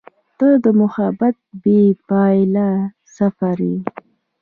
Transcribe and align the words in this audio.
•ته 0.37 0.49
د 0.63 0.65
محبت 0.81 1.35
بېپایانه 1.61 2.67
سفر 3.15 3.57
یې. 3.69 3.77